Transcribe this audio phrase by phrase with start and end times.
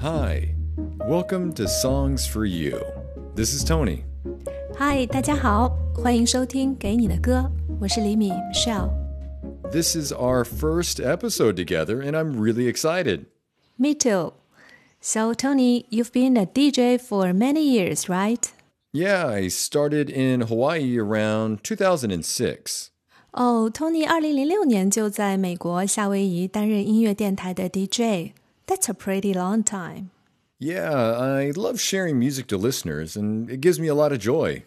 [0.00, 0.54] Hi,
[1.06, 2.80] welcome to Songs for You.
[3.34, 4.04] This is Tony.
[4.78, 7.38] Hi，大家好，欢迎收听《给你的歌》，
[7.80, 8.90] 我是李米 Michelle。
[9.72, 13.26] This is our first episode together, and I'm really excited.
[13.78, 14.32] Me too.
[15.00, 18.50] So Tony, you've been a DJ for many years, right?
[18.92, 22.88] Yeah, I started in Hawaii around 2006.
[23.32, 28.32] 哦、t o n y 二零零六年就在美国夏威夷担任音乐电台的 DJ。
[28.70, 30.10] That's a pretty long time.
[30.58, 34.64] Yeah, I love sharing music to listeners, and it gives me a lot of joy.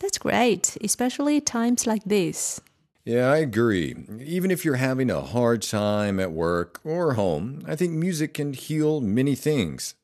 [0.00, 2.60] That's great, especially times like this.
[3.04, 3.96] Yeah, I agree.
[4.20, 8.52] Even if you're having a hard time at work or home, I think music can
[8.52, 9.94] heal many things.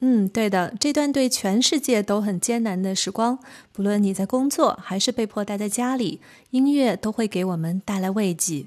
[0.00, 3.38] 嗯，对的，这段对全世界都很艰难的时光，
[3.72, 8.66] 不论你在工作还是被迫待在家里，音乐都会给我们带来慰藉。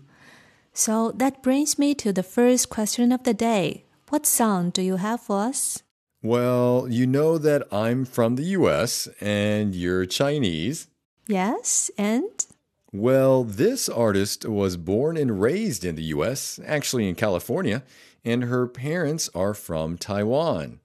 [0.74, 3.82] So that brings me to the first question of the day.
[4.13, 5.83] What song do you have for us?
[6.23, 10.89] Well, you know that I'm from the US and you're Chinese.
[11.29, 12.45] Yes, and
[12.93, 17.85] Well, this artist was born and raised in the US, actually in California,
[18.23, 20.81] and her parents are from Taiwan.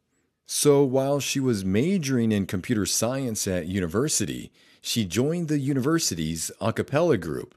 [0.46, 6.72] So while she was majoring in computer science at university, she joined the university's a
[6.72, 7.56] cappella group.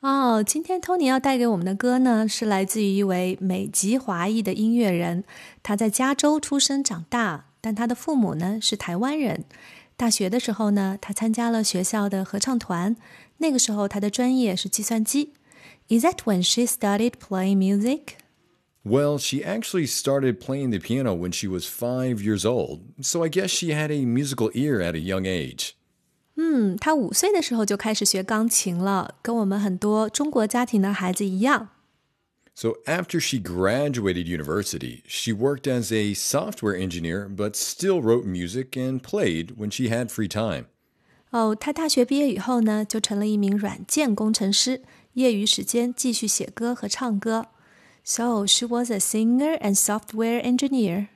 [0.00, 5.24] 哦，今天 Tony 要带给我们的歌呢，是来自于一位美籍华裔的音乐人。
[5.62, 9.44] 他在加州出生长大，但他的父母呢是台湾人。
[9.96, 12.94] 大学的时候呢，他参加了学校的合唱团。
[13.38, 15.32] 那个时候他的专业是计算机。
[15.88, 18.16] Is that when she started playing music?
[18.82, 23.30] Well, she actually started playing the piano when she was five years old, so I
[23.30, 25.74] guess she had a musical ear at a young age.
[26.38, 31.68] 嗯，他五岁的时候就开始学钢琴了，跟我们很多中国家庭的孩子一样。
[32.56, 38.76] So after she graduated university, she worked as a software engineer, but still wrote music
[38.76, 40.66] and played when she had free time.
[41.30, 44.82] 哦，他大学毕业以后呢，就成了一名软件工程师，
[45.14, 47.46] 业余时间继续写歌和唱歌。
[48.04, 51.08] So she was a singer and software engineer.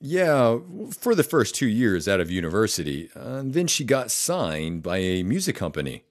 [0.00, 0.58] Yeah,
[0.96, 3.10] for the first two years out of university.
[3.14, 6.04] And then she got signed by a music company.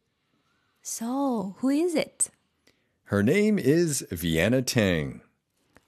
[0.82, 2.30] So, who is it?
[3.06, 5.22] Her name is Vienna Teng.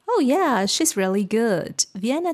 [0.09, 1.85] Oh yeah, she's really good.
[1.93, 2.33] Vienna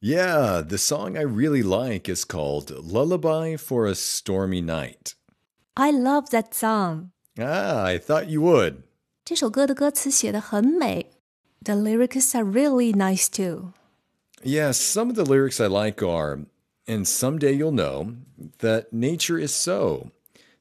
[0.00, 5.14] yeah the song I really like is called Lullaby for a Stormy Night.
[5.76, 7.10] I love that song.
[7.38, 8.82] Ah, I thought you would.
[9.23, 11.11] 这首歌的歌词写得很美，
[11.63, 13.73] The lyrics are really nice too.
[14.43, 16.45] Yeah, some of the lyrics I like are,
[16.87, 18.15] and someday you'll know
[18.59, 20.11] that nature is so.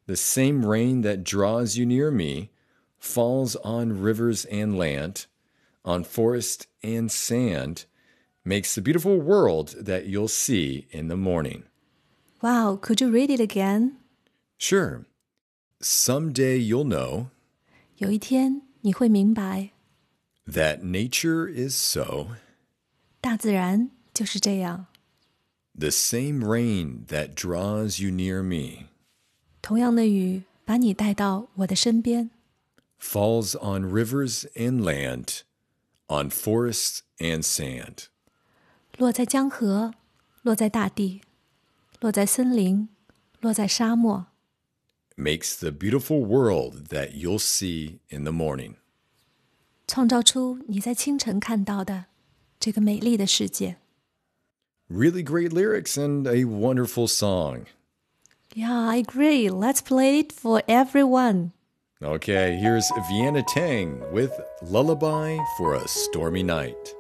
[0.06, 2.50] The same rain that draws you near me
[2.98, 5.26] falls on rivers and land,
[5.84, 7.86] on forest and sand,
[8.44, 11.62] makes the beautiful world that you'll see in the morning.
[12.42, 13.96] Wow, could you read it again?
[14.58, 15.06] Sure.
[15.80, 17.30] Someday you'll know
[18.02, 19.70] 有一天你会明白，
[20.46, 22.28] that nature is so.
[23.20, 24.86] 大自然就是这样。
[25.78, 28.86] The same rain that draws you near me
[29.60, 32.30] 同样的雨把你带到我的身边，
[33.00, 35.42] falls on rivers and land,
[36.06, 38.06] on forests and sand.
[38.96, 39.94] 落在江河，
[40.42, 41.20] 落在大地，
[42.00, 42.88] 落在森林，
[43.40, 44.26] 落在沙漠，
[45.17, 48.75] makes the beautiful world that you'll see in the morning.
[49.87, 52.05] 创造出你在清晨看到的
[52.59, 53.77] 这个美丽的世界。
[54.89, 57.65] Really great lyrics and a wonderful song.
[58.53, 59.49] Yeah, I agree.
[59.49, 61.51] Let's play it for everyone.
[62.01, 64.31] Okay, here's Vienna Teng with
[64.61, 66.93] Lullaby for a Stormy Night.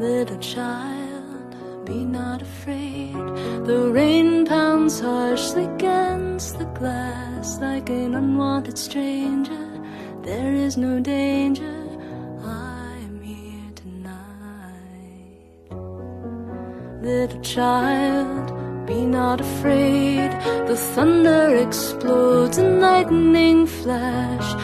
[0.00, 3.12] Little child, be not afraid.
[3.66, 9.68] The rain pounds harshly against the glass like an unwanted stranger.
[10.22, 11.84] There is no danger.
[12.42, 15.50] I am here tonight.
[17.02, 20.30] Little child, be not afraid.
[20.66, 24.54] The thunder explodes, and lightning flash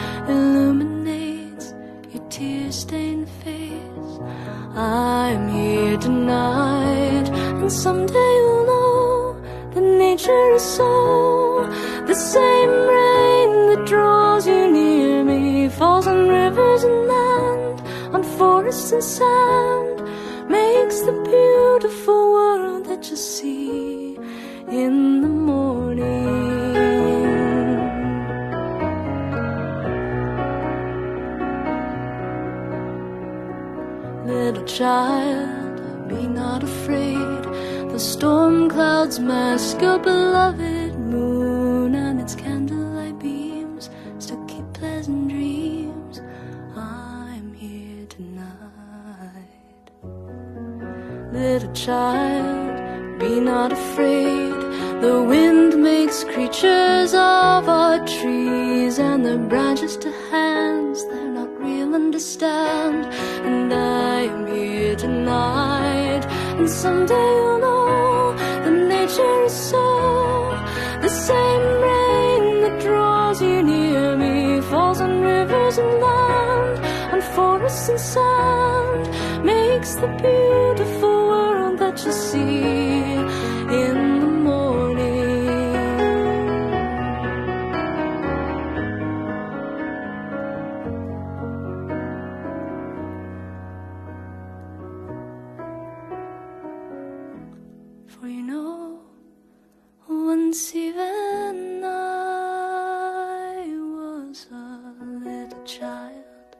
[7.67, 9.41] and someday you'll know
[9.75, 11.67] nature is so.
[12.07, 17.81] The same rain that draws you near me falls on rivers and land,
[18.15, 19.97] on forests and sand,
[20.47, 24.15] makes the beautiful world that you see
[24.69, 26.23] in the morning.
[34.25, 37.46] Little child, be not afraid.
[37.97, 43.89] The storm clouds mask your beloved moon and its candlelight beams
[44.19, 46.21] still keep pleasant dreams.
[46.75, 49.89] I'm here tonight.
[51.33, 54.53] Little child, be not afraid.
[55.01, 61.95] The wind makes creatures of our trees, and the branches to hands they're not real
[61.95, 63.05] understand.
[63.43, 66.23] And I am here tonight,
[66.59, 67.76] and someday you'll know
[74.97, 82.11] falls on rivers and land, on forests and sand, makes the beautiful world that you
[82.11, 83.16] see
[105.67, 106.55] child,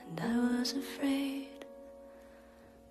[0.00, 1.64] and I was afraid.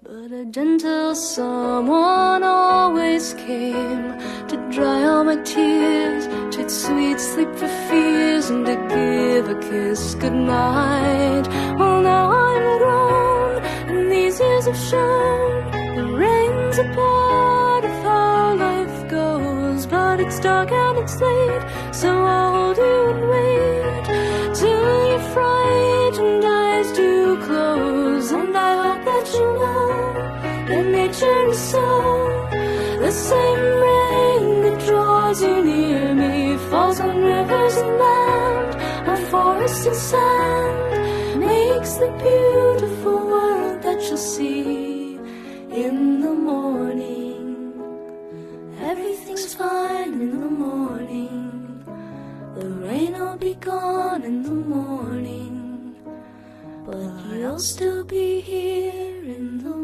[0.01, 4.17] But a gentle someone always came
[4.47, 10.15] to dry all my tears, to sweet sleep for fears, and to give a kiss
[10.15, 11.45] goodnight.
[11.77, 18.55] Well, now I'm grown, and these years have shown the rain's a part of how
[18.55, 19.85] life goes.
[19.85, 23.36] But it's dark and it's late, so I'll hold you and wait
[31.57, 32.99] nature is so.
[32.99, 39.85] The same rain that draws you near me falls on rivers and land, on forests
[39.85, 45.19] and sand, makes the beautiful world that you'll see
[45.71, 47.73] in the morning.
[48.81, 51.83] Everything's fine in the morning.
[52.55, 55.95] The rain will be gone in the morning.
[56.85, 59.75] But you'll still be here in the